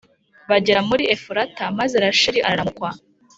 bagera 0.49 0.79
muri 0.89 1.03
Efurata 1.15 1.63
maze 1.79 1.95
Rasheli 2.03 2.39
araramukwa 2.49 2.89